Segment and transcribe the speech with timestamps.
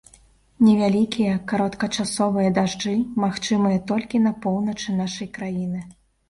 [0.67, 5.85] Невялікія кароткачасовыя дажджы магчымыя толькі на поўначы нашай краіны.